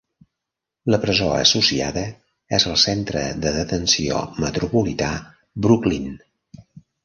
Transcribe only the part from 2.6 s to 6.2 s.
el Centre de Detenció Metropolità, Brooklyn.